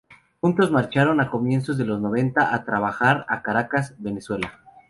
[0.39, 4.59] Juntos marcharon a comienzos de los noventa a trabajar a Caracas, Venezuela.